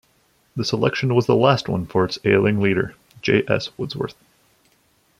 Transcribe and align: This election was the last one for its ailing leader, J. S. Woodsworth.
This 0.55 0.73
election 0.73 1.13
was 1.13 1.27
the 1.27 1.35
last 1.35 1.69
one 1.69 1.85
for 1.85 2.03
its 2.03 2.17
ailing 2.25 2.59
leader, 2.59 2.95
J. 3.21 3.43
S. 3.47 3.69
Woodsworth. 3.77 4.15